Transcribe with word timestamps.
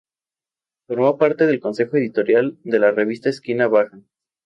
Formó 0.87 1.15
parte 1.19 1.45
del 1.45 1.59
Consejo 1.59 1.97
Editorial 1.97 2.57
de 2.63 2.79
la 2.79 2.89
Revista 2.89 3.29
Esquina 3.29 3.67
Baja. 3.67 3.99